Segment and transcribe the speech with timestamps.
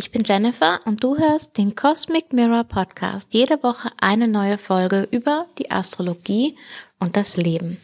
[0.00, 3.34] Ich bin Jennifer und du hörst den Cosmic Mirror Podcast.
[3.34, 6.56] Jede Woche eine neue Folge über die Astrologie
[6.98, 7.78] und das Leben.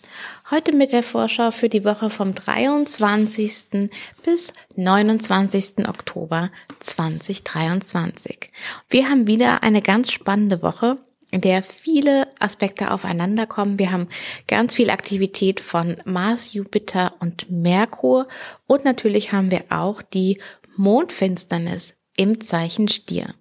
[0.51, 3.91] Heute mit der Vorschau für die Woche vom 23.
[4.25, 5.87] bis 29.
[5.87, 8.51] Oktober 2023.
[8.89, 10.97] Wir haben wieder eine ganz spannende Woche
[11.33, 13.79] in der viele Aspekte aufeinander kommen.
[13.79, 14.09] Wir haben
[14.49, 18.27] ganz viel Aktivität von Mars, Jupiter und Merkur
[18.67, 20.41] und natürlich haben wir auch die
[20.79, 23.35] Mondfinsternis im Zeichen Stier.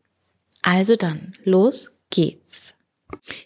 [0.62, 2.76] Also dann, los geht's.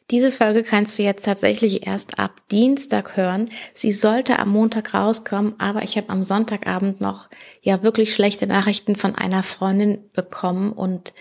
[0.10, 3.50] Diese Folge kannst du jetzt tatsächlich erst ab Dienstag hören.
[3.74, 7.30] Sie sollte am Montag rauskommen, aber ich habe am Sonntagabend noch
[7.62, 11.14] ja wirklich schlechte Nachrichten von einer Freundin bekommen und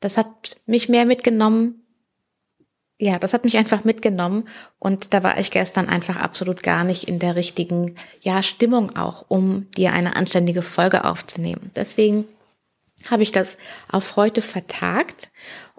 [0.00, 1.82] das hat mich mehr mitgenommen.
[2.98, 7.04] Ja, das hat mich einfach mitgenommen und da war ich gestern einfach absolut gar nicht
[7.04, 11.70] in der richtigen ja Stimmung auch, um dir eine anständige Folge aufzunehmen.
[11.76, 12.26] Deswegen
[13.10, 13.58] habe ich das
[13.90, 15.30] auf heute vertagt.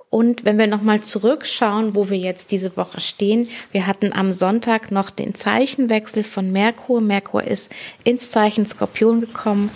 [0.10, 4.90] Und wenn wir nochmal zurückschauen, wo wir jetzt diese Woche stehen, wir hatten am Sonntag
[4.90, 7.02] noch den Zeichenwechsel von Merkur.
[7.02, 9.70] Merkur ist ins Zeichen Skorpion gekommen.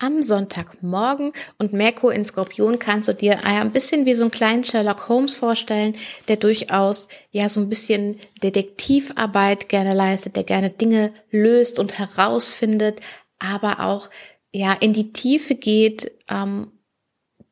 [0.00, 4.64] Am Sonntagmorgen und Merkur in Skorpion kannst du dir ein bisschen wie so einen kleinen
[4.64, 5.94] Sherlock Holmes vorstellen,
[6.26, 12.98] der durchaus ja so ein bisschen Detektivarbeit gerne leistet, der gerne Dinge löst und herausfindet,
[13.38, 14.10] aber auch
[14.52, 16.72] ja in die Tiefe geht, ähm,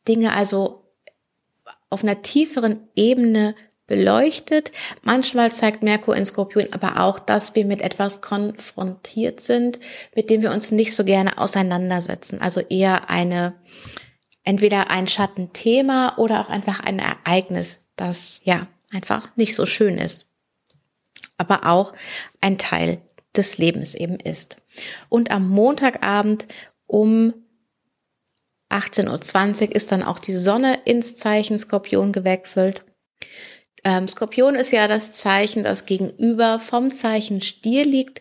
[0.07, 0.85] Dinge also
[1.89, 3.55] auf einer tieferen Ebene
[3.87, 4.71] beleuchtet.
[5.03, 9.81] Manchmal zeigt Merkur in Skorpion aber auch, dass wir mit etwas konfrontiert sind,
[10.15, 12.41] mit dem wir uns nicht so gerne auseinandersetzen.
[12.41, 13.55] Also eher eine,
[14.45, 20.29] entweder ein Schattenthema oder auch einfach ein Ereignis, das ja einfach nicht so schön ist.
[21.37, 21.93] Aber auch
[22.41, 22.99] ein Teil
[23.37, 24.57] des Lebens eben ist.
[25.09, 26.47] Und am Montagabend
[26.91, 27.35] um
[28.71, 32.85] 18.20 Uhr ist dann auch die Sonne ins Zeichen Skorpion gewechselt.
[33.85, 38.21] Ähm, Skorpion ist ja das Zeichen, das gegenüber vom Zeichen Stier liegt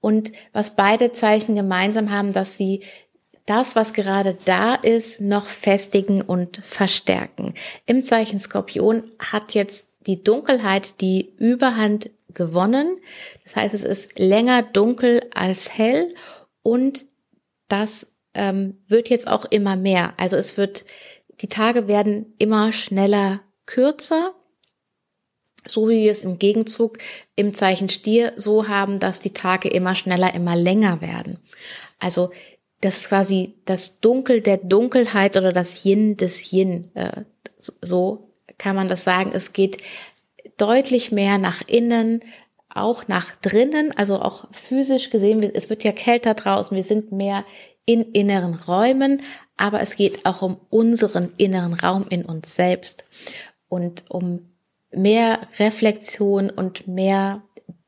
[0.00, 2.82] und was beide Zeichen gemeinsam haben, dass sie
[3.46, 7.54] das, was gerade da ist, noch festigen und verstärken.
[7.86, 12.98] Im Zeichen Skorpion hat jetzt die Dunkelheit die Überhand gewonnen.
[13.44, 16.12] Das heißt, es ist länger dunkel als hell
[16.62, 17.05] und
[17.68, 20.14] das ähm, wird jetzt auch immer mehr.
[20.16, 20.84] Also es wird,
[21.40, 24.34] die Tage werden immer schneller kürzer,
[25.66, 26.98] so wie wir es im Gegenzug
[27.34, 31.38] im Zeichen Stier so haben, dass die Tage immer schneller, immer länger werden.
[31.98, 32.30] Also
[32.80, 36.90] das ist quasi das Dunkel der Dunkelheit oder das Yin des Yin.
[36.94, 37.22] Äh,
[37.58, 39.32] so kann man das sagen.
[39.34, 39.78] Es geht
[40.56, 42.20] deutlich mehr nach innen,
[42.76, 47.44] auch nach drinnen, also auch physisch gesehen, es wird ja kälter draußen, wir sind mehr
[47.84, 49.22] in inneren Räumen,
[49.56, 53.04] aber es geht auch um unseren inneren Raum in uns selbst
[53.68, 54.50] und um
[54.90, 57.42] mehr Reflexion und mehr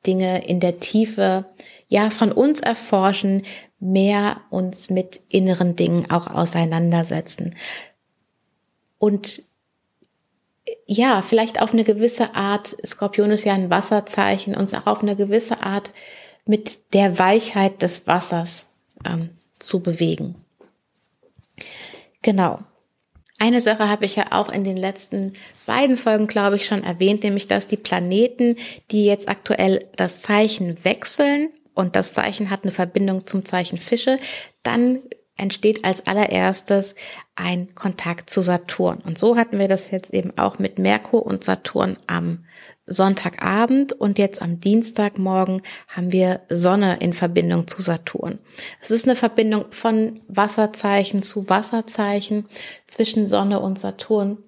[0.07, 1.47] Dinge in der Tiefe,
[1.89, 3.43] ja, von uns erforschen,
[3.81, 7.55] mehr uns mit inneren Dingen auch auseinandersetzen.
[8.99, 9.43] Und
[10.91, 15.17] ja, vielleicht auf eine gewisse Art, Skorpion ist ja ein Wasserzeichen, uns auch auf eine
[15.17, 15.93] gewisse Art
[16.47, 18.71] mit der Weichheit des Wassers
[19.05, 19.29] ähm,
[19.59, 20.35] zu bewegen.
[22.23, 22.61] Genau.
[23.39, 25.35] Eine Sache habe ich ja auch in den letzten
[25.67, 28.57] beiden Folgen, glaube ich, schon erwähnt, nämlich dass die Planeten,
[28.91, 34.19] die jetzt aktuell das Zeichen wechseln und das Zeichen hat eine Verbindung zum Zeichen Fische,
[34.63, 35.01] dann
[35.39, 36.95] entsteht als allererstes
[37.35, 38.99] ein Kontakt zu Saturn.
[39.05, 42.45] Und so hatten wir das jetzt eben auch mit Merkur und Saturn am
[42.87, 48.39] Sonntagabend und jetzt am Dienstagmorgen haben wir Sonne in Verbindung zu Saturn.
[48.81, 52.47] Es ist eine Verbindung von Wasserzeichen zu Wasserzeichen
[52.87, 54.39] zwischen Sonne und Saturn.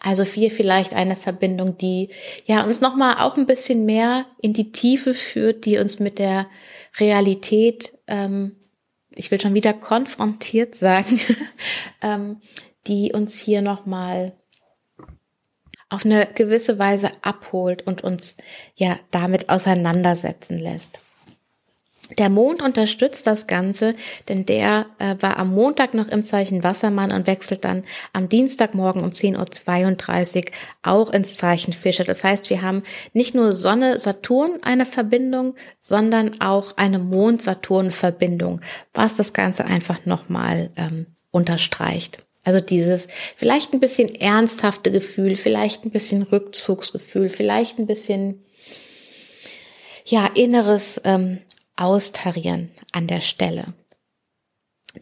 [0.00, 2.10] Also viel vielleicht eine Verbindung, die
[2.46, 6.46] ja uns nochmal auch ein bisschen mehr in die Tiefe führt, die uns mit der
[6.98, 8.56] Realität ähm,
[9.16, 11.20] ich will schon wieder konfrontiert sagen,
[12.02, 12.40] ähm,
[12.86, 14.32] die uns hier nochmal
[15.90, 18.36] auf eine gewisse Weise abholt und uns
[18.74, 20.98] ja damit auseinandersetzen lässt.
[22.18, 23.94] Der Mond unterstützt das Ganze,
[24.28, 29.02] denn der äh, war am Montag noch im Zeichen Wassermann und wechselt dann am Dienstagmorgen
[29.02, 30.50] um 10.32 Uhr
[30.82, 32.04] auch ins Zeichen Fische.
[32.04, 38.62] Das heißt, wir haben nicht nur Sonne-Saturn eine Verbindung, sondern auch eine Mond-Saturn-Verbindung,
[38.94, 42.24] was das Ganze einfach nochmal ähm, unterstreicht.
[42.44, 48.42] Also dieses vielleicht ein bisschen ernsthafte Gefühl, vielleicht ein bisschen Rückzugsgefühl, vielleicht ein bisschen
[50.06, 51.38] ja inneres ähm,
[51.76, 53.74] austarieren an der Stelle.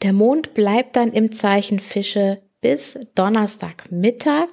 [0.01, 4.49] Der Mond bleibt dann im Zeichen Fische bis Donnerstagmittag.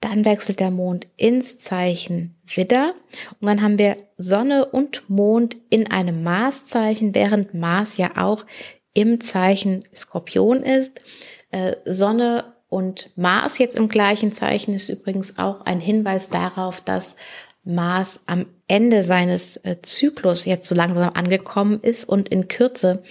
[0.00, 2.94] Dann wechselt der Mond ins Zeichen Widder
[3.40, 8.46] und dann haben wir Sonne und Mond in einem Marszeichen, während Mars ja auch
[8.94, 11.04] im Zeichen Skorpion ist.
[11.50, 17.16] Äh, Sonne und Mars jetzt im gleichen Zeichen ist übrigens auch ein Hinweis darauf, dass
[17.64, 23.02] Mars am Ende seines äh, Zyklus jetzt so langsam angekommen ist und in Kürze,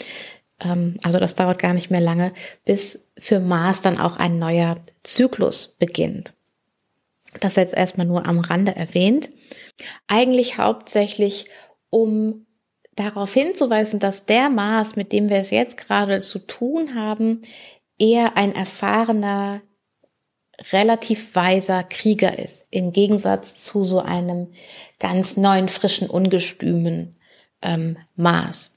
[0.57, 5.75] also das dauert gar nicht mehr lange, bis für Mars dann auch ein neuer Zyklus
[5.79, 6.33] beginnt.
[7.41, 9.29] Das jetzt erstmal nur am Rande erwähnt.
[10.07, 11.47] Eigentlich hauptsächlich,
[11.89, 12.45] um
[12.95, 17.41] darauf hinzuweisen, dass der Mars, mit dem wir es jetzt gerade zu tun haben,
[17.99, 19.61] eher ein erfahrener,
[20.71, 24.53] relativ weiser Krieger ist, im Gegensatz zu so einem
[24.99, 27.15] ganz neuen, frischen, ungestümen
[27.61, 28.74] ähm, Mars.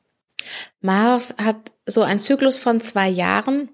[0.81, 3.71] Mars hat so einen Zyklus von zwei Jahren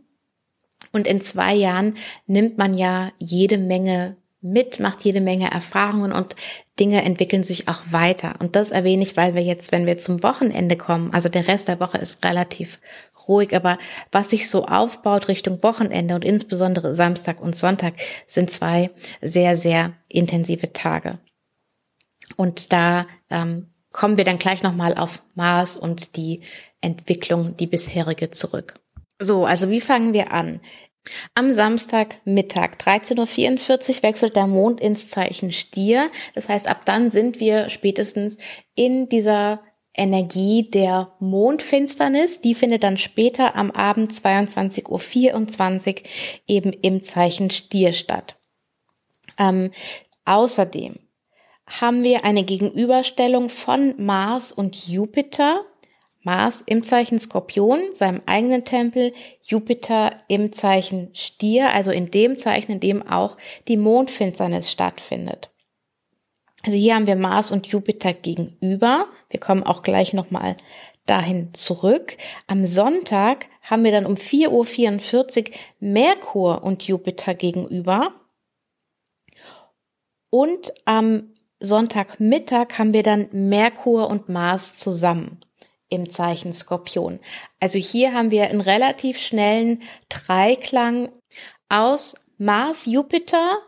[0.93, 1.97] und in zwei Jahren
[2.27, 6.37] nimmt man ja jede Menge mit, macht jede Menge Erfahrungen und
[6.79, 8.35] Dinge entwickeln sich auch weiter.
[8.41, 11.69] Und das erwähne ich, weil wir jetzt, wenn wir zum Wochenende kommen, also der Rest
[11.69, 12.79] der Woche ist relativ
[13.27, 13.79] ruhig, aber
[14.13, 17.95] was sich so aufbaut Richtung Wochenende und insbesondere Samstag und Sonntag
[18.27, 18.91] sind zwei
[19.23, 21.19] sehr, sehr intensive Tage.
[22.37, 26.41] Und da ähm, kommen wir dann gleich nochmal auf Mars und die
[26.83, 28.75] Entwicklung, die bisherige zurück.
[29.19, 30.61] So, also wie fangen wir an?
[31.35, 36.11] Am Samstagmittag 13.44 Uhr wechselt der Mond ins Zeichen Stier.
[36.35, 38.37] Das heißt, ab dann sind wir spätestens
[38.75, 39.63] in dieser
[39.95, 42.41] Energie der Mondfinsternis.
[42.41, 46.03] Die findet dann später am Abend 22.24 Uhr
[46.49, 48.37] eben im Zeichen Stier statt.
[49.39, 49.71] Ähm,
[50.25, 51.04] außerdem
[51.67, 55.65] haben wir eine Gegenüberstellung von Mars und Jupiter
[56.25, 59.13] Mars im Zeichen Skorpion, seinem eigenen Tempel,
[59.43, 63.37] Jupiter im Zeichen Stier, also in dem Zeichen, in dem auch
[63.69, 65.51] die Mondfinsternis stattfindet.
[66.63, 69.07] Also hier haben wir Mars und Jupiter gegenüber.
[69.29, 70.57] Wir kommen auch gleich nochmal
[71.05, 72.17] dahin zurück.
[72.47, 78.15] Am Sonntag haben wir dann um 4.44 Uhr Merkur und Jupiter gegenüber.
[80.31, 85.41] Und am Sonntagmittag haben wir dann Merkur und Mars zusammen
[85.89, 87.21] im Zeichen Skorpion.
[87.61, 91.11] Also hier haben wir einen relativ schnellen Dreiklang
[91.69, 93.59] aus Mars, Jupiter,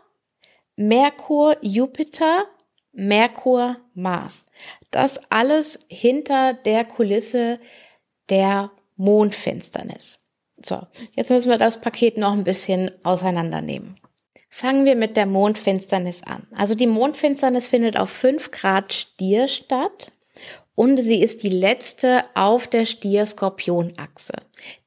[0.75, 2.45] Merkur, Jupiter,
[2.91, 4.45] Merkur, Mars.
[4.91, 7.59] Das alles hinter der Kulisse
[8.29, 10.23] der Mondfinsternis.
[10.63, 10.81] So,
[11.15, 13.99] jetzt müssen wir das Paket noch ein bisschen auseinandernehmen.
[14.59, 16.47] Fangen wir mit der Mondfinsternis an.
[16.55, 20.11] Also die Mondfinsternis findet auf 5 Grad Stier statt
[20.73, 24.33] und sie ist die letzte auf der Stier-Skorpion-Achse.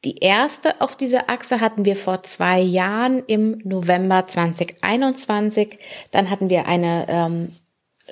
[0.03, 5.79] Die erste auf dieser Achse hatten wir vor zwei Jahren im November 2021.
[6.11, 7.53] Dann hatten wir eine ähm,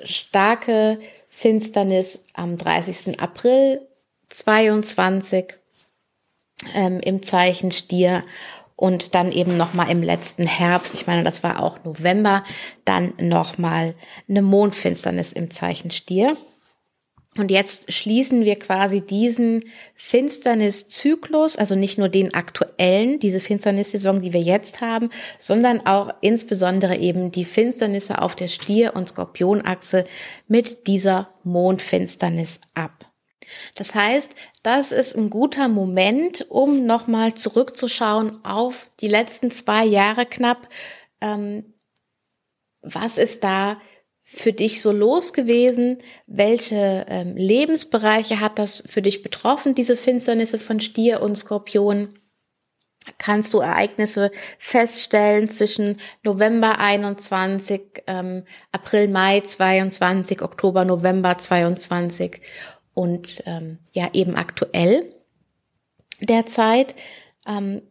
[0.05, 0.97] starke
[1.27, 3.19] Finsternis am 30.
[3.19, 3.85] April
[4.29, 5.55] 22
[6.73, 8.23] ähm, im Zeichen Stier
[8.79, 12.45] und dann eben noch mal im letzten Herbst, ich meine, das war auch November,
[12.85, 13.93] dann noch mal
[14.29, 16.37] eine Mondfinsternis im Zeichen Stier.
[17.37, 24.31] Und jetzt schließen wir quasi diesen Finsterniszyklus, also nicht nur den aktuellen, diese Finsternissaison, die
[24.31, 30.05] wir jetzt haben, sondern auch insbesondere eben die Finsternisse auf der Stier- und Skorpionachse
[30.47, 33.08] mit dieser Mondfinsternis ab.
[33.75, 40.25] Das heißt, das ist ein guter Moment, um nochmal zurückzuschauen auf die letzten zwei Jahre
[40.25, 40.69] knapp.
[41.21, 41.73] Ähm,
[42.81, 43.79] was ist da
[44.21, 45.97] für dich so los gewesen?
[46.27, 52.09] Welche ähm, Lebensbereiche hat das für dich betroffen, diese Finsternisse von Stier und Skorpion?
[53.17, 54.29] Kannst du Ereignisse
[54.59, 62.41] feststellen zwischen November 21, ähm, April, Mai 22, Oktober, November 22
[62.99, 65.15] und ähm, ja eben aktuell
[66.19, 66.95] derzeit?
[67.47, 67.81] Ähm,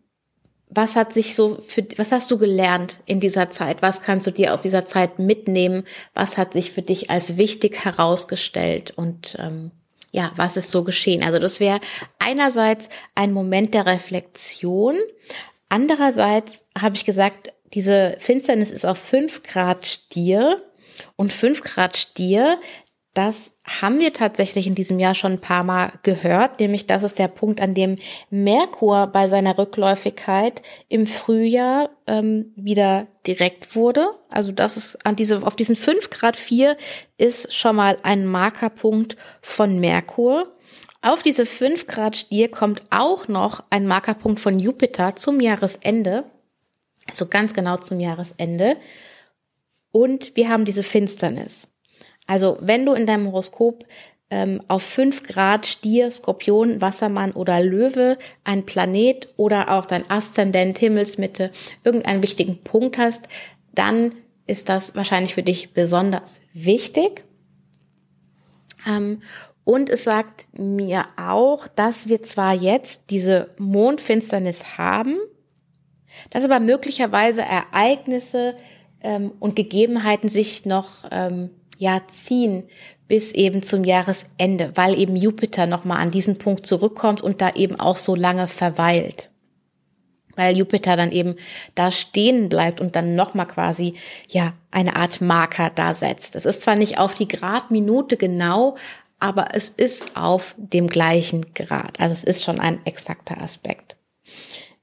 [0.69, 3.81] was hat sich so für, was hast du gelernt in dieser Zeit?
[3.81, 5.85] Was kannst du dir aus dieser Zeit mitnehmen?
[6.12, 8.93] Was hat sich für dich als wichtig herausgestellt?
[8.97, 9.71] Und ähm,
[10.12, 11.23] ja, was ist so geschehen?
[11.23, 11.81] Also das wäre
[12.19, 14.99] einerseits ein Moment der Reflexion.
[15.71, 20.62] Andererseits habe ich gesagt, diese Finsternis ist auf fünf Grad Stier.
[21.17, 22.61] Und fünf Grad Stier,
[23.15, 27.19] das haben wir tatsächlich in diesem Jahr schon ein paar Mal gehört, nämlich das ist
[27.19, 27.99] der Punkt, an dem
[28.31, 34.09] Merkur bei seiner Rückläufigkeit im Frühjahr ähm, wieder direkt wurde.
[34.29, 36.77] Also das ist an diese, auf diesen 5 Grad 4
[37.17, 40.55] ist schon mal ein Markerpunkt von Merkur.
[41.00, 46.25] Auf diese 5 Grad Stier kommt auch noch ein Markerpunkt von Jupiter zum Jahresende,
[47.07, 48.77] so also ganz genau zum Jahresende.
[49.91, 51.69] Und wir haben diese Finsternis.
[52.29, 53.85] Also wenn du in deinem Horoskop
[54.31, 60.79] ähm, auf 5 Grad Stier, Skorpion, Wassermann oder Löwe ein Planet oder auch dein Aszendent,
[60.79, 61.51] Himmelsmitte,
[61.83, 63.29] irgendeinen wichtigen Punkt hast,
[63.75, 64.15] dann
[64.47, 67.25] ist das wahrscheinlich für dich besonders wichtig.
[68.87, 69.23] Ähm,
[69.65, 75.17] und es sagt mir auch, dass wir zwar jetzt diese Mondfinsternis haben,
[76.31, 78.55] dass aber möglicherweise Ereignisse
[79.01, 82.65] ähm, und Gegebenheiten sich noch ähm, ja ziehen
[83.09, 87.81] bis eben zum Jahresende, weil eben Jupiter nochmal an diesen Punkt zurückkommt und da eben
[87.81, 89.31] auch so lange verweilt.
[90.37, 91.37] Weil Jupiter dann eben
[91.75, 93.95] da stehen bleibt und dann nochmal quasi,
[94.29, 96.37] ja, eine Art Marker da setzt.
[96.37, 98.77] Es ist zwar nicht auf die Gradminute genau,
[99.19, 101.99] aber es ist auf dem gleichen Grad.
[101.99, 103.97] Also es ist schon ein exakter Aspekt.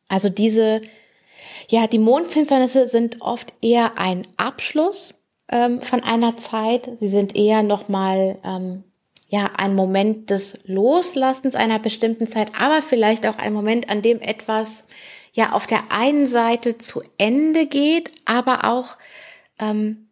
[0.08, 0.82] Also diese,
[1.70, 5.15] ja, die Mondfinsternisse sind oft eher ein Abschluss
[5.50, 6.90] ähm, von einer Zeit.
[6.98, 8.84] Sie sind eher nochmal, ähm,
[9.28, 14.22] ja, ein Moment des Loslassens einer bestimmten Zeit, aber vielleicht auch ein Moment, an dem
[14.22, 14.86] etwas,
[15.34, 18.98] ja, auf der einen Seite zu Ende geht, aber auch,
[19.60, 20.10] ähm,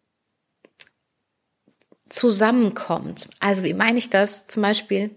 [2.09, 3.27] zusammenkommt.
[3.39, 4.47] Also wie meine ich das?
[4.47, 5.09] Zum Beispiel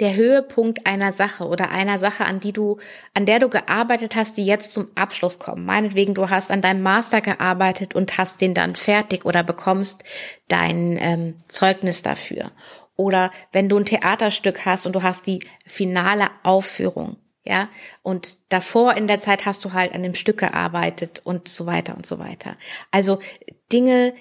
[0.00, 2.78] der Höhepunkt einer Sache oder einer Sache, an die du,
[3.14, 5.64] an der du gearbeitet hast, die jetzt zum Abschluss kommen.
[5.64, 10.04] Meinetwegen, du hast an deinem Master gearbeitet und hast den dann fertig oder bekommst
[10.48, 12.52] dein ähm, Zeugnis dafür.
[12.96, 17.68] Oder wenn du ein Theaterstück hast und du hast die finale Aufführung, ja,
[18.02, 21.96] und davor in der Zeit hast du halt an dem Stück gearbeitet und so weiter
[21.96, 22.56] und so weiter.
[22.90, 23.20] Also
[23.70, 24.14] Dinge,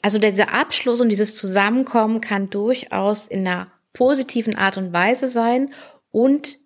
[0.00, 5.70] also dieser Abschluss und dieses Zusammenkommen kann durchaus in einer positiven Art und Weise sein
[6.10, 6.58] und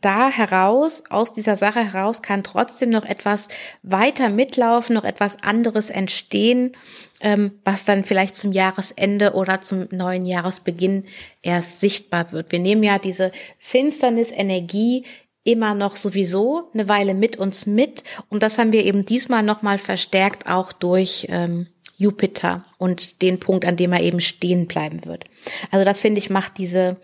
[0.00, 3.48] da heraus, aus dieser Sache heraus, kann trotzdem noch etwas
[3.82, 6.76] weiter mitlaufen, noch etwas anderes entstehen,
[7.20, 11.06] ähm, was dann vielleicht zum Jahresende oder zum neuen Jahresbeginn
[11.42, 12.50] erst sichtbar wird.
[12.50, 15.04] Wir nehmen ja diese Finsternis-Energie
[15.42, 19.78] immer noch sowieso eine Weile mit uns mit und das haben wir eben diesmal nochmal
[19.78, 21.66] verstärkt auch durch ähm,
[22.00, 25.26] Jupiter und den Punkt, an dem er eben stehen bleiben wird.
[25.70, 26.98] Also das finde ich macht diese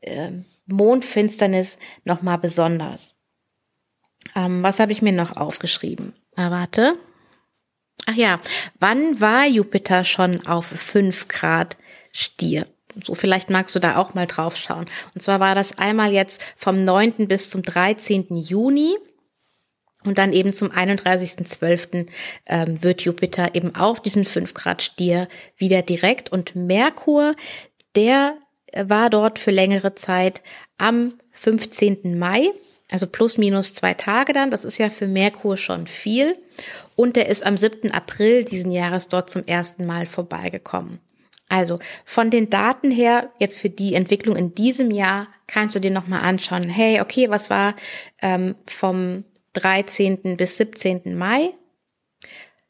[0.00, 0.32] äh,
[0.66, 3.14] Mondfinsternis noch mal besonders.
[4.34, 6.14] Ähm, was habe ich mir noch aufgeschrieben?
[6.34, 6.94] Ah, warte.
[8.06, 8.40] Ach ja,
[8.80, 11.76] wann war Jupiter schon auf 5 Grad
[12.10, 12.66] Stier?
[13.04, 14.86] So vielleicht magst du da auch mal drauf schauen.
[15.14, 17.28] Und zwar war das einmal jetzt vom 9.
[17.28, 18.34] bis zum 13.
[18.34, 18.96] Juni
[20.04, 22.06] und dann eben zum 31.12.
[22.48, 26.32] Ähm, wird Jupiter eben auf diesen 5 Grad Stier wieder direkt.
[26.32, 27.34] Und Merkur,
[27.96, 28.36] der
[28.74, 30.42] war dort für längere Zeit
[30.78, 32.18] am 15.
[32.18, 32.50] Mai,
[32.90, 34.50] also plus minus zwei Tage dann.
[34.50, 36.36] Das ist ja für Merkur schon viel.
[36.96, 37.90] Und der ist am 7.
[37.90, 41.00] April diesen Jahres dort zum ersten Mal vorbeigekommen.
[41.48, 45.90] Also von den Daten her, jetzt für die Entwicklung in diesem Jahr, kannst du dir
[45.90, 47.74] nochmal anschauen, hey, okay, was war
[48.22, 50.36] ähm, vom 13.
[50.36, 51.16] bis 17.
[51.16, 51.54] Mai?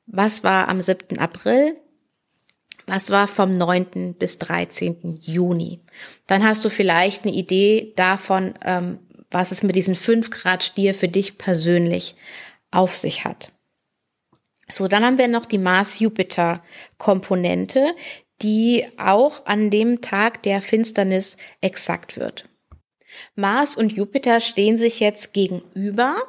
[0.07, 1.19] Was war am 7.
[1.19, 1.77] April?
[2.87, 4.15] Was war vom 9.
[4.15, 5.19] bis 13.
[5.21, 5.81] Juni?
[6.27, 10.95] Dann hast du vielleicht eine Idee davon, ähm, was es mit diesen 5 Grad Stier
[10.95, 12.17] für dich persönlich
[12.71, 13.53] auf sich hat.
[14.69, 17.95] So, dann haben wir noch die Mars-Jupiter-Komponente,
[18.43, 22.49] die auch an dem Tag der Finsternis exakt wird.
[23.35, 26.23] Mars und Jupiter stehen sich jetzt gegenüber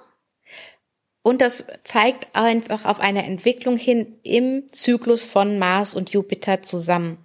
[1.23, 7.17] und das zeigt einfach auf eine Entwicklung hin im Zyklus von Mars und Jupiter zusammen.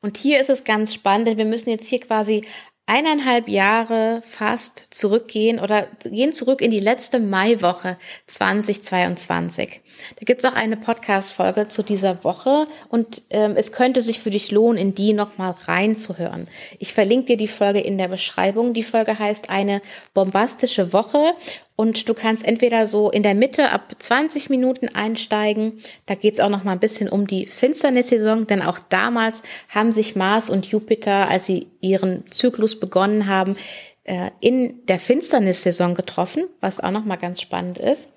[0.00, 2.44] Und hier ist es ganz spannend, denn wir müssen jetzt hier quasi
[2.86, 9.80] eineinhalb Jahre fast zurückgehen oder gehen zurück in die letzte Maiwoche 2022.
[10.16, 14.50] Da gibt's auch eine Podcast-Folge zu dieser Woche und ähm, es könnte sich für dich
[14.50, 16.48] lohnen, in die nochmal reinzuhören.
[16.78, 18.74] Ich verlinke dir die Folge in der Beschreibung.
[18.74, 19.82] Die Folge heißt eine
[20.14, 21.34] bombastische Woche
[21.80, 25.80] und du kannst entweder so in der Mitte ab 20 Minuten einsteigen.
[26.04, 30.14] Da geht's auch noch mal ein bisschen um die Finsternissaison, denn auch damals haben sich
[30.14, 33.56] Mars und Jupiter, als sie ihren Zyklus begonnen haben,
[34.04, 38.12] äh, in der Finsternissaison getroffen, was auch noch mal ganz spannend ist.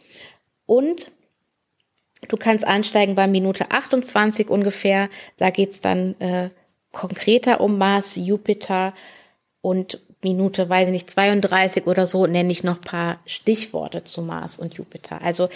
[0.65, 1.11] Und
[2.27, 5.09] Du kannst einsteigen bei Minute 28 ungefähr.
[5.37, 6.49] Da geht's dann äh,
[6.91, 8.93] konkreter um Mars, Jupiter
[9.61, 14.57] und Minute, weiß ich nicht, 32 oder so, nenne ich noch paar Stichworte zu Mars
[14.57, 15.21] und Jupiter.
[15.21, 15.47] Also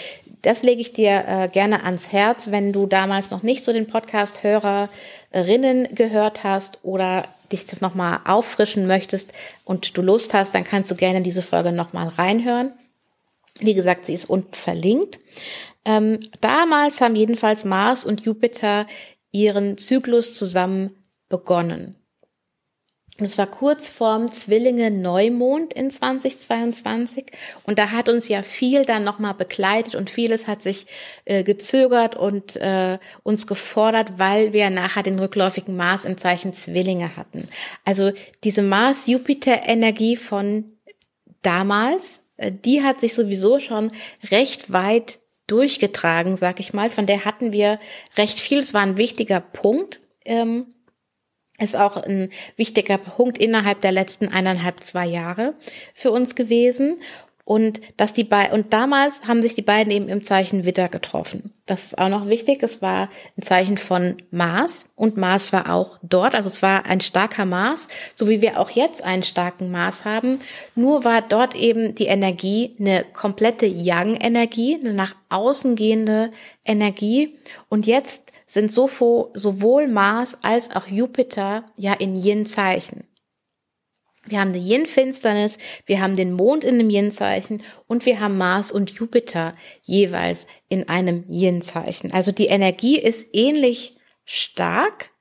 [0.42, 3.88] das lege ich dir äh, gerne ans Herz, wenn du damals noch nicht so den
[3.88, 9.34] Podcast-Hörerinnen gehört hast oder dich das nochmal auffrischen möchtest
[9.64, 12.74] und du Lust hast, dann kannst du gerne diese Folge nochmal reinhören.
[13.60, 15.20] Wie gesagt, sie ist unten verlinkt.
[15.88, 18.86] Ähm, damals haben jedenfalls Mars und Jupiter
[19.32, 20.92] ihren Zyklus zusammen
[21.30, 21.96] begonnen.
[23.18, 27.32] Und es war kurz vorm Zwillinge Neumond in 2022.
[27.64, 30.88] Und da hat uns ja viel dann nochmal begleitet und vieles hat sich
[31.24, 37.16] äh, gezögert und äh, uns gefordert, weil wir nachher den rückläufigen Mars im Zeichen Zwillinge
[37.16, 37.48] hatten.
[37.86, 38.12] Also
[38.44, 40.66] diese Mars-Jupiter-Energie von
[41.42, 43.92] damals, äh, die hat sich sowieso schon
[44.30, 46.90] recht weit durchgetragen, sag ich mal.
[46.90, 47.80] Von der hatten wir
[48.18, 48.60] recht viel.
[48.60, 50.00] Es war ein wichtiger Punkt.
[50.26, 50.68] Ähm,
[51.60, 55.56] ist auch ein wichtiger Punkt innerhalb der letzten eineinhalb, zwei Jahre
[55.96, 57.02] für uns gewesen.
[57.48, 61.54] Und dass die beiden, und damals haben sich die beiden eben im Zeichen Witter getroffen.
[61.66, 62.62] Das ist auch noch wichtig.
[62.62, 66.36] Es war ein Zeichen von Mars und Mars war auch dort.
[66.36, 70.40] Also es war ein starker Mars, so wie wir auch jetzt einen starken Mars haben.
[70.76, 76.32] Nur war dort eben die Energie eine komplette Yang-Energie, eine nach außen gehende
[76.66, 77.38] Energie.
[77.70, 83.06] Und jetzt sind sowohl Mars als auch Jupiter ja in Yin-Zeichen.
[84.28, 88.72] Wir haben eine Yin-Finsternis, wir haben den Mond in einem Yin-Zeichen und wir haben Mars
[88.72, 92.12] und Jupiter jeweils in einem Yin-Zeichen.
[92.12, 95.12] Also die Energie ist ähnlich stark,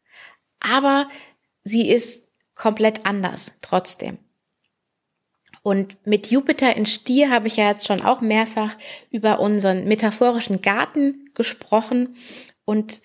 [0.61, 1.09] aber
[1.63, 4.19] sie ist komplett anders trotzdem.
[5.63, 8.77] Und mit Jupiter in Stier habe ich ja jetzt schon auch mehrfach
[9.11, 12.17] über unseren metaphorischen Garten gesprochen
[12.65, 13.03] und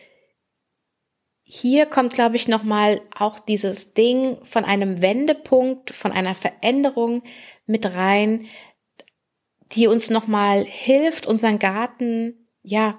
[1.54, 7.24] hier kommt, glaube ich, nochmal auch dieses Ding von einem Wendepunkt, von einer Veränderung
[7.66, 8.48] mit rein,
[9.74, 12.98] die uns nochmal hilft, unseren Garten, ja,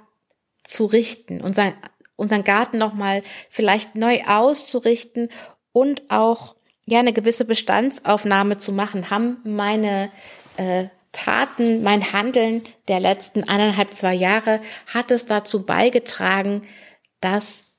[0.64, 1.72] zu richten, unseren,
[2.16, 5.30] unseren Garten nochmal vielleicht neu auszurichten
[5.72, 9.08] und auch, ja, eine gewisse Bestandsaufnahme zu machen.
[9.08, 10.10] Haben meine
[10.58, 14.60] äh, Taten, mein Handeln der letzten eineinhalb, zwei Jahre,
[14.92, 16.60] hat es dazu beigetragen,
[17.22, 17.71] dass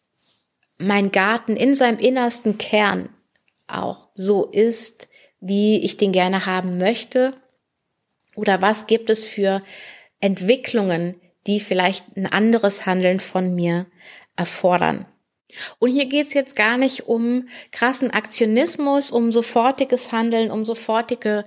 [0.85, 3.09] mein Garten in seinem innersten Kern
[3.67, 7.33] auch so ist, wie ich den gerne haben möchte?
[8.35, 9.61] Oder was gibt es für
[10.19, 13.85] Entwicklungen, die vielleicht ein anderes Handeln von mir
[14.35, 15.05] erfordern?
[15.79, 21.45] Und hier geht's jetzt gar nicht um krassen Aktionismus, um sofortiges Handeln, um sofortige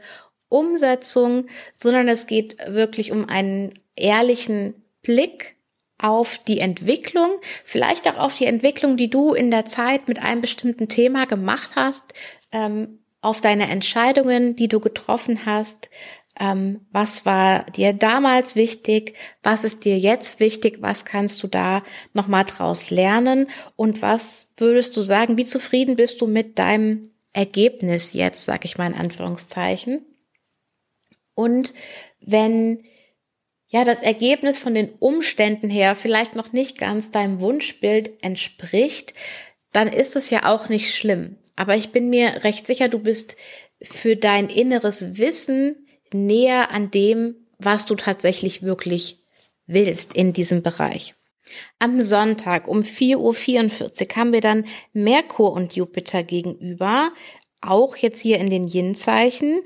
[0.49, 5.56] Umsetzung, sondern es geht wirklich um einen ehrlichen Blick
[5.99, 7.31] auf die Entwicklung,
[7.65, 11.71] vielleicht auch auf die Entwicklung, die du in der Zeit mit einem bestimmten Thema gemacht
[11.75, 12.13] hast,
[12.53, 15.89] ähm, auf deine Entscheidungen, die du getroffen hast.
[16.39, 19.15] Ähm, was war dir damals wichtig?
[19.43, 20.79] Was ist dir jetzt wichtig?
[20.81, 21.83] Was kannst du da
[22.13, 23.49] nochmal draus lernen?
[23.75, 25.39] Und was würdest du sagen?
[25.39, 30.05] Wie zufrieden bist du mit deinem Ergebnis jetzt, sag ich mal in Anführungszeichen?
[31.35, 31.73] Und
[32.21, 32.85] wenn
[33.69, 39.13] ja, das Ergebnis von den Umständen her vielleicht noch nicht ganz deinem Wunschbild entspricht,
[39.73, 41.37] dann ist es ja auch nicht schlimm.
[41.57, 43.37] Aber ich bin mir recht sicher, du bist
[43.83, 49.19] für dein inneres Wissen näher an dem, was du tatsächlich wirklich
[49.67, 51.15] willst in diesem Bereich.
[51.79, 57.13] Am Sonntag um 4.44 Uhr haben wir dann Merkur und Jupiter gegenüber,
[57.61, 59.63] auch jetzt hier in den Yin-Zeichen.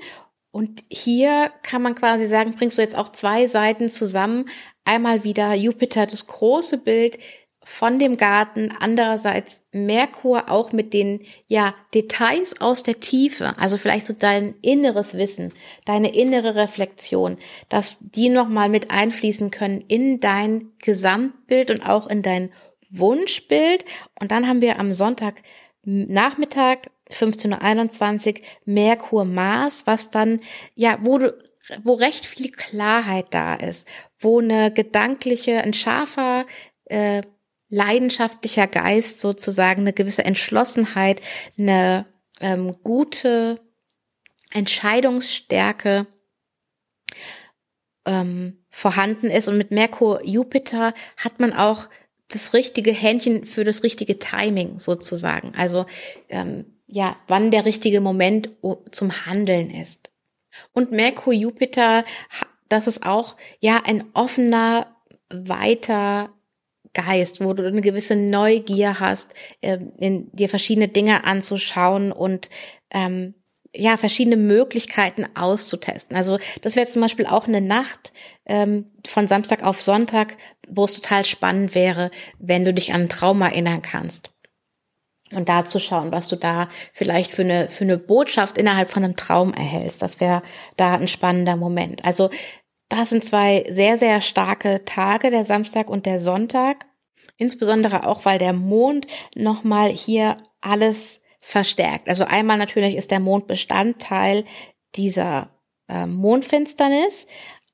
[0.51, 4.45] Und hier kann man quasi sagen, bringst du jetzt auch zwei Seiten zusammen.
[4.83, 7.17] Einmal wieder Jupiter, das große Bild
[7.63, 14.07] von dem Garten, andererseits Merkur auch mit den ja Details aus der Tiefe, also vielleicht
[14.07, 15.53] so dein inneres Wissen,
[15.85, 17.37] deine innere Reflexion,
[17.69, 22.51] dass die noch mal mit einfließen können in dein Gesamtbild und auch in dein
[22.89, 23.85] Wunschbild.
[24.19, 25.43] Und dann haben wir am Sonntag
[25.83, 30.41] Nachmittag 1521 Merkur Mars, was dann,
[30.75, 31.37] ja, wo du,
[31.83, 33.87] wo recht viel Klarheit da ist,
[34.19, 36.45] wo eine gedankliche, ein scharfer,
[36.85, 37.21] äh,
[37.69, 41.21] leidenschaftlicher Geist sozusagen, eine gewisse Entschlossenheit,
[41.57, 42.05] eine
[42.41, 43.61] ähm, gute
[44.51, 46.07] Entscheidungsstärke
[48.05, 49.47] ähm, vorhanden ist.
[49.47, 51.87] Und mit Merkur Jupiter hat man auch
[52.27, 55.53] das richtige Händchen für das richtige Timing sozusagen.
[55.55, 55.85] Also
[56.29, 58.49] ähm, ja, wann der richtige Moment
[58.91, 60.11] zum Handeln ist.
[60.73, 62.05] Und Merkur Jupiter,
[62.69, 64.95] das ist auch ja ein offener,
[65.29, 66.29] weiter
[66.93, 72.49] Geist, wo du eine gewisse Neugier hast, ähm, in dir verschiedene Dinge anzuschauen und
[72.89, 73.33] ähm,
[73.73, 76.17] ja, verschiedene Möglichkeiten auszutesten.
[76.17, 78.11] Also das wäre zum Beispiel auch eine Nacht
[78.45, 80.35] ähm, von Samstag auf Sonntag,
[80.67, 84.31] wo es total spannend wäre, wenn du dich an einen Traum erinnern kannst.
[85.31, 89.03] Und da zu schauen, was du da vielleicht für eine, für eine Botschaft innerhalb von
[89.03, 90.01] einem Traum erhältst.
[90.01, 90.41] Das wäre
[90.77, 92.03] da ein spannender Moment.
[92.03, 92.29] Also
[92.89, 96.85] das sind zwei sehr, sehr starke Tage, der Samstag und der Sonntag.
[97.37, 102.07] Insbesondere auch, weil der Mond nochmal hier alles verstärkt.
[102.07, 104.45] Also einmal natürlich ist der Mond Bestandteil
[104.95, 105.49] dieser
[105.87, 107.27] äh, Mondfinsternis.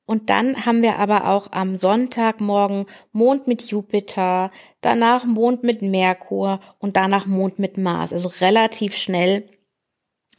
[0.08, 6.62] Und dann haben wir aber auch am Sonntagmorgen Mond mit Jupiter, danach Mond mit Merkur
[6.80, 8.14] und danach Mond mit Mars.
[8.14, 9.50] Also relativ schnell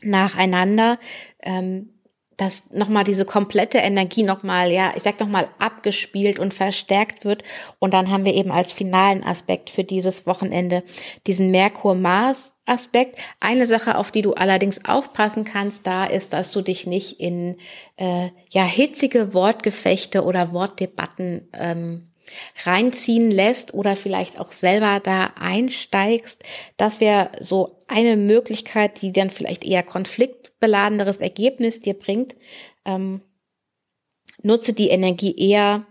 [0.02, 0.98] nacheinander.
[1.42, 1.97] Ähm,
[2.38, 7.42] dass nochmal diese komplette Energie nochmal, ja, ich sag nochmal abgespielt und verstärkt wird.
[7.80, 10.84] Und dann haben wir eben als finalen Aspekt für dieses Wochenende
[11.26, 13.18] diesen Merkur-Mars-Aspekt.
[13.40, 17.56] Eine Sache, auf die du allerdings aufpassen kannst, da ist, dass du dich nicht in
[17.96, 22.07] äh, ja hitzige Wortgefechte oder Wortdebatten ähm,
[22.64, 26.42] reinziehen lässt oder vielleicht auch selber da einsteigst.
[26.76, 32.36] Das wäre so eine Möglichkeit, die dann vielleicht eher konfliktbeladeneres Ergebnis dir bringt.
[32.84, 33.22] Ähm,
[34.42, 35.86] nutze die Energie eher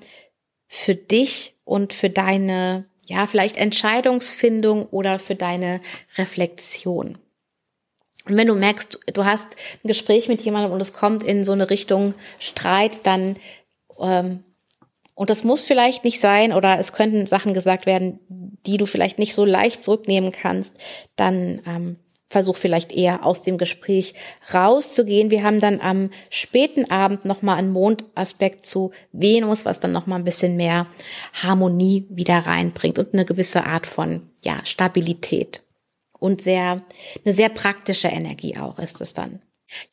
[0.68, 5.82] für dich und für deine, ja, vielleicht Entscheidungsfindung oder für deine
[6.18, 7.18] Reflexion.
[8.26, 11.54] Und wenn du merkst, du hast ein Gespräch mit jemandem und es kommt in so
[11.54, 13.38] eine Richtung Streit, dann
[14.00, 14.44] ähm,
[15.18, 18.20] und das muss vielleicht nicht sein oder es könnten Sachen gesagt werden,
[18.68, 20.76] die du vielleicht nicht so leicht zurücknehmen kannst.
[21.16, 21.96] Dann ähm,
[22.30, 24.14] versuch vielleicht eher aus dem Gespräch
[24.54, 25.32] rauszugehen.
[25.32, 30.24] Wir haben dann am späten Abend nochmal einen Mondaspekt zu Venus, was dann nochmal ein
[30.24, 30.86] bisschen mehr
[31.42, 35.64] Harmonie wieder reinbringt und eine gewisse Art von ja, Stabilität.
[36.20, 36.84] Und sehr,
[37.26, 39.42] eine sehr praktische Energie auch ist es dann.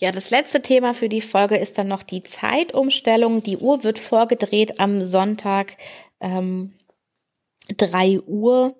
[0.00, 3.42] Ja, das letzte Thema für die Folge ist dann noch die Zeitumstellung.
[3.42, 5.76] Die Uhr wird vorgedreht am Sonntag
[6.20, 6.74] ähm,
[7.76, 8.76] 3 Uhr.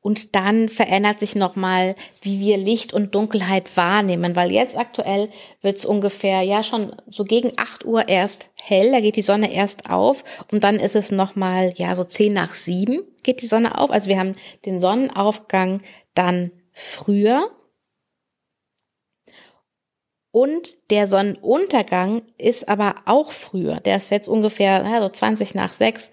[0.00, 5.30] Und dann verändert sich nochmal, wie wir Licht und Dunkelheit wahrnehmen, weil jetzt aktuell
[5.62, 9.50] wird es ungefähr, ja schon so gegen 8 Uhr erst hell, da geht die Sonne
[9.50, 13.78] erst auf und dann ist es nochmal, ja so 10 nach 7 geht die Sonne
[13.78, 13.90] auf.
[13.90, 15.80] Also wir haben den Sonnenaufgang
[16.14, 17.50] dann früher
[20.34, 23.76] und der Sonnenuntergang ist aber auch früher.
[23.76, 26.10] Der ist jetzt ungefähr ja, so 20 nach 6.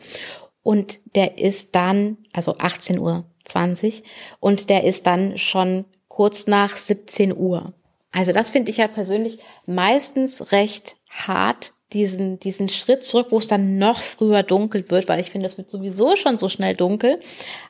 [0.61, 4.03] Und der ist dann, also 18 Uhr 20.
[4.39, 7.73] Und der ist dann schon kurz nach 17 Uhr.
[8.11, 13.47] Also das finde ich ja persönlich meistens recht hart, diesen, diesen Schritt zurück, wo es
[13.47, 17.19] dann noch früher dunkel wird, weil ich finde, es wird sowieso schon so schnell dunkel.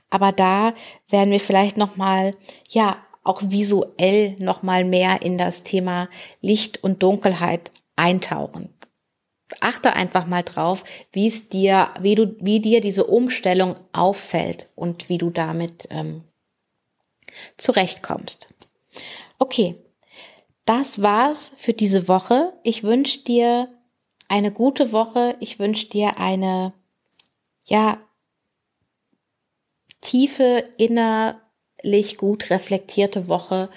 [0.10, 0.74] Aber da
[1.10, 2.36] werden wir vielleicht nochmal,
[2.68, 6.10] ja, auch visuell noch mal mehr in das Thema
[6.42, 8.70] Licht und Dunkelheit eintauchen.
[9.60, 15.10] Achte einfach mal drauf, wie es dir, wie du, wie dir diese Umstellung auffällt und
[15.10, 16.24] wie du damit ähm,
[17.58, 18.48] zurechtkommst.
[19.40, 19.76] Okay,
[20.66, 22.54] das war's für diese Woche.
[22.64, 23.68] Ich wünsche dir
[24.28, 25.36] eine gute Woche.
[25.40, 26.74] Ich wünsche dir eine,
[27.66, 27.98] ja,
[30.00, 31.42] tiefe inner
[32.17, 33.70] gut reflektierte Woche.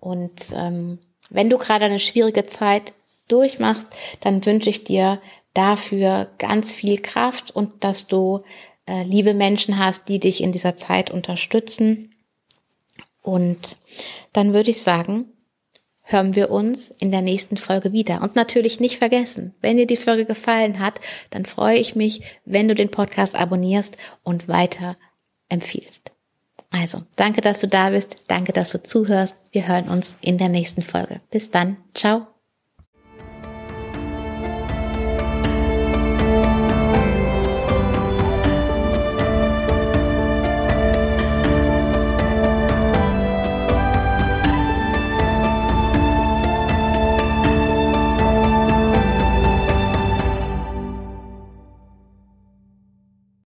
[0.00, 0.98] Und ähm,
[1.30, 2.92] wenn du gerade eine schwierige Zeit
[3.28, 3.88] durchmachst,
[4.20, 5.20] dann wünsche ich dir
[5.54, 8.42] dafür ganz viel Kraft und dass du
[8.86, 12.14] äh, liebe Menschen hast, die dich in dieser Zeit unterstützen.
[13.22, 13.76] Und
[14.32, 15.26] dann würde ich sagen,
[16.02, 18.22] hören wir uns in der nächsten Folge wieder.
[18.22, 22.68] Und natürlich nicht vergessen, wenn dir die Folge gefallen hat, dann freue ich mich, wenn
[22.68, 24.96] du den Podcast abonnierst und weiter
[25.50, 26.12] empfiehlst.
[26.70, 28.24] Also, danke, dass du da bist.
[28.28, 29.36] Danke, dass du zuhörst.
[29.52, 31.20] Wir hören uns in der nächsten Folge.
[31.30, 31.78] Bis dann.
[31.94, 32.37] Ciao.